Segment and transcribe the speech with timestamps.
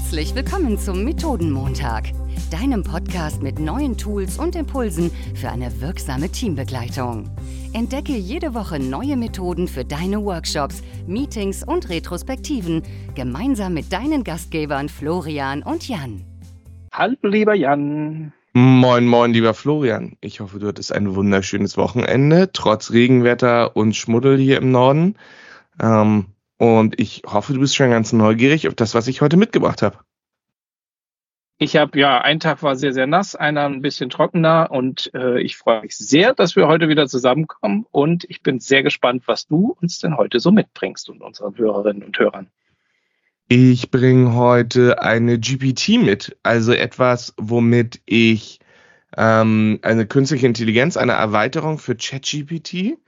[0.00, 2.04] Herzlich willkommen zum Methodenmontag,
[2.50, 7.30] deinem Podcast mit neuen Tools und Impulsen für eine wirksame Teambegleitung.
[7.74, 12.82] Entdecke jede Woche neue Methoden für deine Workshops, Meetings und Retrospektiven
[13.14, 16.24] gemeinsam mit deinen Gastgebern Florian und Jan.
[16.92, 18.32] Hallo, lieber Jan.
[18.54, 20.16] Moin, moin, lieber Florian.
[20.22, 25.14] Ich hoffe, du hattest ein wunderschönes Wochenende, trotz Regenwetter und Schmuddel hier im Norden.
[25.80, 26.24] Ähm,
[26.60, 29.96] und ich hoffe, du bist schon ganz neugierig auf das, was ich heute mitgebracht habe.
[31.56, 35.40] Ich habe ja, ein Tag war sehr, sehr nass, einer ein bisschen trockener und äh,
[35.40, 39.46] ich freue mich sehr, dass wir heute wieder zusammenkommen und ich bin sehr gespannt, was
[39.46, 42.50] du uns denn heute so mitbringst und unseren Hörerinnen und Hörern.
[43.48, 48.60] Ich bringe heute eine GPT mit, also etwas, womit ich
[49.16, 52.98] ähm, eine künstliche Intelligenz, eine Erweiterung für ChatGPT,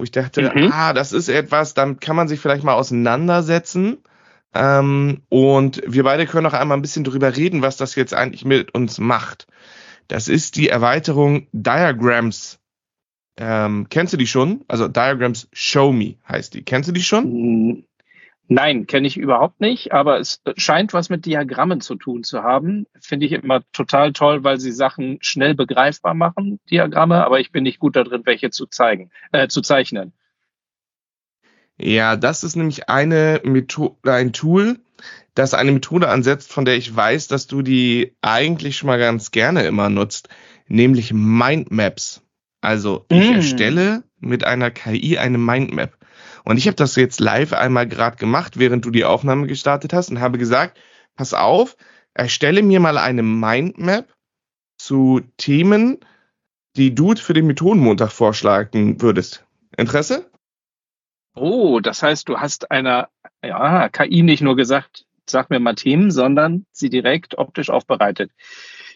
[0.00, 0.72] wo ich dachte, mhm.
[0.72, 3.98] ah, das ist etwas, damit kann man sich vielleicht mal auseinandersetzen.
[4.54, 8.46] Ähm, und wir beide können auch einmal ein bisschen drüber reden, was das jetzt eigentlich
[8.46, 9.46] mit uns macht.
[10.08, 12.58] Das ist die Erweiterung Diagrams.
[13.36, 14.64] Ähm, kennst du die schon?
[14.68, 16.62] Also Diagrams Show Me heißt die.
[16.62, 17.84] Kennst du die schon?
[18.52, 22.86] Nein, kenne ich überhaupt nicht, aber es scheint was mit Diagrammen zu tun zu haben.
[23.00, 27.62] Finde ich immer total toll, weil sie Sachen schnell begreifbar machen, Diagramme, aber ich bin
[27.62, 30.12] nicht gut darin, welche zu zeigen, äh, zu zeichnen.
[31.78, 34.80] Ja, das ist nämlich eine Methode, ein Tool,
[35.36, 39.30] das eine Methode ansetzt, von der ich weiß, dass du die eigentlich schon mal ganz
[39.30, 40.28] gerne immer nutzt,
[40.66, 42.22] nämlich Mindmaps.
[42.60, 43.34] Also ich mm.
[43.34, 45.99] erstelle mit einer KI eine Mindmap.
[46.50, 50.10] Und ich habe das jetzt live einmal gerade gemacht, während du die Aufnahme gestartet hast
[50.10, 50.80] und habe gesagt,
[51.14, 51.76] pass auf,
[52.12, 54.12] erstelle mir mal eine Mindmap
[54.76, 55.98] zu Themen,
[56.74, 59.46] die du für den Methodenmontag vorschlagen würdest.
[59.76, 60.28] Interesse?
[61.36, 63.10] Oh, das heißt, du hast einer
[63.44, 68.32] ja, KI nicht nur gesagt, sag mir mal Themen, sondern sie direkt optisch aufbereitet.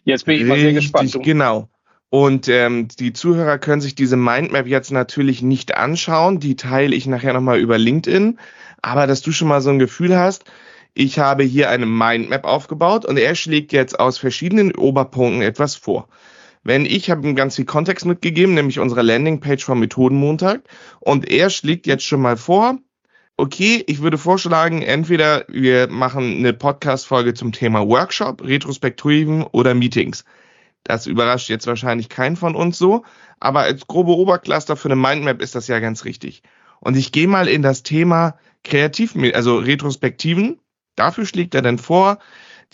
[0.03, 1.17] Jetzt bin ich mal sehr gespannt.
[1.23, 1.69] Genau.
[2.15, 6.39] Und ähm, die Zuhörer können sich diese Mindmap jetzt natürlich nicht anschauen.
[6.39, 8.39] Die teile ich nachher nochmal über LinkedIn.
[8.83, 10.45] Aber dass du schon mal so ein Gefühl hast,
[10.95, 16.07] ich habe hier eine Mindmap aufgebaut und er schlägt jetzt aus verschiedenen Oberpunkten etwas vor.
[16.63, 20.61] Wenn ich habe ihm ganz viel Kontext mitgegeben, nämlich unsere Landingpage vom Methodenmontag,
[21.01, 22.79] und er schlägt jetzt schon mal vor,
[23.37, 30.25] okay, ich würde vorschlagen, entweder wir machen eine Podcast-Folge zum Thema Workshop, Retrospektiven oder Meetings.
[30.85, 33.05] Das überrascht jetzt wahrscheinlich keinen von uns so,
[33.41, 36.43] aber als grobe Obercluster für eine Mindmap ist das ja ganz richtig.
[36.81, 40.61] Und ich gehe mal in das Thema Kreativ, also Retrospektiven.
[40.97, 42.19] Dafür schlägt er dann vor,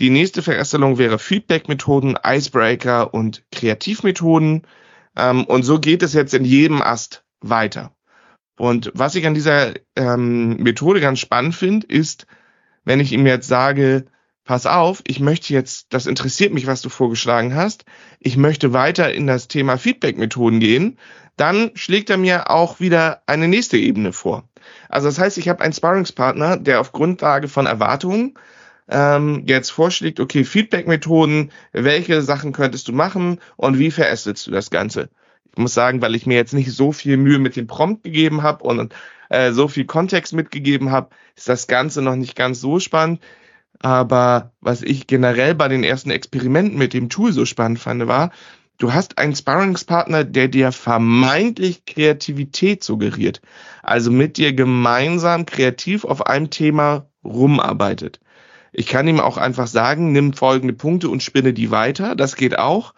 [0.01, 4.63] die nächste Verästelung wäre Feedback-Methoden, Icebreaker und Kreativmethoden.
[5.17, 7.95] Ähm, und so geht es jetzt in jedem Ast weiter.
[8.59, 12.27] Und was ich an dieser ähm, Methode ganz spannend finde, ist,
[12.85, 14.07] wenn ich ihm jetzt sage,
[14.51, 17.85] pass auf, ich möchte jetzt, das interessiert mich, was du vorgeschlagen hast,
[18.19, 20.99] ich möchte weiter in das Thema Feedback-Methoden gehen,
[21.37, 24.43] dann schlägt er mir auch wieder eine nächste Ebene vor.
[24.89, 28.35] Also das heißt, ich habe einen Sparringspartner, der auf Grundlage von Erwartungen
[28.89, 34.71] ähm, jetzt vorschlägt, okay, Feedback-Methoden, welche Sachen könntest du machen und wie verästelst du das
[34.71, 35.11] Ganze?
[35.53, 38.43] Ich muss sagen, weil ich mir jetzt nicht so viel Mühe mit dem Prompt gegeben
[38.43, 38.93] habe und
[39.29, 43.21] äh, so viel Kontext mitgegeben habe, ist das Ganze noch nicht ganz so spannend.
[43.81, 48.31] Aber was ich generell bei den ersten Experimenten mit dem Tool so spannend fand, war,
[48.77, 53.41] du hast einen Sparringspartner, der dir vermeintlich Kreativität suggeriert.
[53.83, 58.21] Also mit dir gemeinsam kreativ auf einem Thema rumarbeitet.
[58.73, 62.15] Ich kann ihm auch einfach sagen, nimm folgende Punkte und spinne die weiter.
[62.15, 62.95] Das geht auch.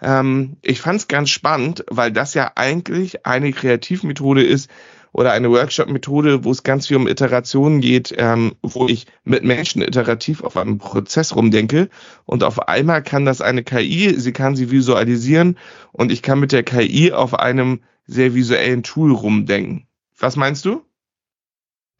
[0.00, 4.70] Ähm, ich fand es ganz spannend, weil das ja eigentlich eine Kreativmethode ist,
[5.12, 9.82] oder eine Workshop-Methode, wo es ganz viel um Iterationen geht, ähm, wo ich mit Menschen
[9.82, 11.88] iterativ auf einem Prozess rumdenke
[12.24, 15.58] und auf einmal kann das eine KI, sie kann sie visualisieren
[15.92, 19.86] und ich kann mit der KI auf einem sehr visuellen Tool rumdenken.
[20.18, 20.82] Was meinst du?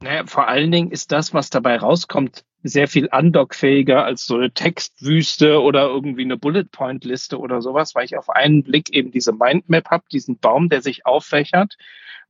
[0.02, 4.52] Naja, vor allen Dingen ist das, was dabei rauskommt, sehr viel undockfähiger als so eine
[4.52, 9.90] Textwüste oder irgendwie eine Bullet-Point-Liste oder sowas, weil ich auf einen Blick eben diese Mindmap
[9.90, 11.76] habe, diesen Baum, der sich auffächert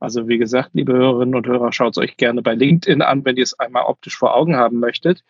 [0.00, 3.36] also wie gesagt, liebe Hörerinnen und Hörer, schaut es euch gerne bei LinkedIn an, wenn
[3.36, 5.22] ihr es einmal optisch vor Augen haben möchtet.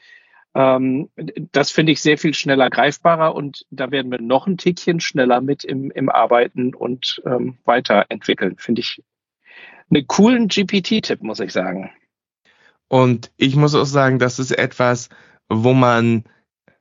[0.55, 1.11] Ähm,
[1.53, 5.41] das finde ich sehr viel schneller greifbarer und da werden wir noch ein Tickchen schneller
[5.41, 8.57] mit im, im Arbeiten und ähm, weiterentwickeln.
[8.59, 9.03] Finde ich
[9.91, 11.91] einen coolen GPT-Tipp, muss ich sagen.
[12.91, 15.11] Und ich muss auch sagen, das ist etwas,
[15.49, 16.25] wo man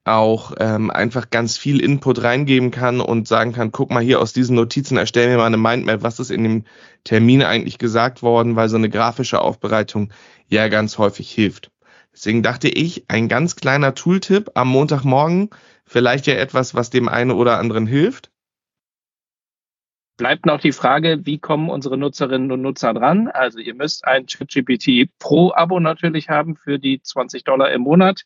[0.05, 4.33] auch ähm, einfach ganz viel Input reingeben kann und sagen kann, guck mal hier aus
[4.33, 6.63] diesen Notizen, erstell mir mal eine Mindmap, was ist in dem
[7.03, 10.11] Termin eigentlich gesagt worden, weil so eine grafische Aufbereitung
[10.47, 11.69] ja ganz häufig hilft.
[12.11, 15.51] Deswegen dachte ich, ein ganz kleiner Tooltip am Montagmorgen,
[15.85, 18.31] vielleicht ja etwas, was dem einen oder anderen hilft.
[20.19, 23.29] Bleibt noch die Frage, wie kommen unsere Nutzerinnen und Nutzer dran?
[23.29, 28.23] Also ihr müsst ein ChatGPT Pro-Abo natürlich haben für die 20 Dollar im Monat.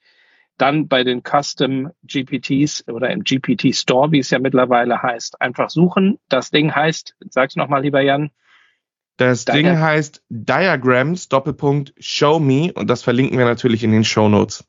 [0.57, 5.69] Dann bei den Custom GPTs oder im GPT Store, wie es ja mittlerweile heißt, einfach
[5.69, 6.17] suchen.
[6.29, 8.31] Das Ding heißt, sag's nochmal, lieber Jan.
[9.17, 14.03] Das Diag Ding heißt Diagrams Doppelpunkt Show Me und das verlinken wir natürlich in den
[14.03, 14.65] Show Notes.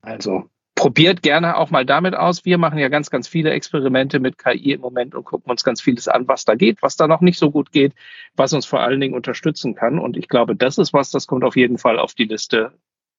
[0.00, 2.44] Also probiert gerne auch mal damit aus.
[2.44, 5.80] Wir machen ja ganz, ganz viele Experimente mit KI im Moment und gucken uns ganz
[5.80, 7.94] vieles an, was da geht, was da noch nicht so gut geht,
[8.36, 9.98] was uns vor allen Dingen unterstützen kann.
[9.98, 12.72] Und ich glaube, das ist was, das kommt auf jeden Fall auf die Liste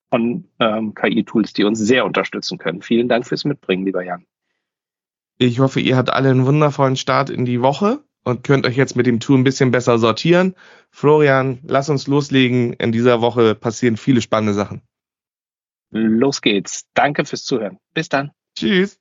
[0.10, 2.82] von ähm, KI-Tools, die uns sehr unterstützen können.
[2.82, 4.26] Vielen Dank fürs Mitbringen, lieber Jan.
[5.40, 8.96] Ich hoffe, ihr habt alle einen wundervollen Start in die Woche und könnt euch jetzt
[8.96, 10.54] mit dem Tool ein bisschen besser sortieren.
[10.92, 12.74] Florian, lass uns loslegen.
[12.74, 14.82] In dieser Woche passieren viele spannende Sachen.
[15.92, 16.84] Los geht's.
[16.94, 17.78] Danke fürs Zuhören.
[17.94, 18.32] Bis dann.
[18.58, 19.00] Tschüss.